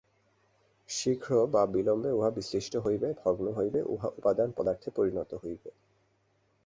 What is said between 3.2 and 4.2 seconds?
ভগ্ন হইবে, উহা